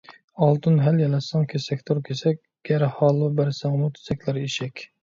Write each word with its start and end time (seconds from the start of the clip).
ئالتۇن 0.45 0.79
ھەل 0.85 0.97
يالاتساڭ 1.03 1.45
كېسەكتۇر 1.51 2.01
كېسەك، 2.09 2.43
گەر 2.71 2.89
ھالۋا 2.97 3.33
بەرسەڭمۇ 3.43 3.97
تېزەكلەر 4.01 4.47
ئېشەك. 4.47 4.89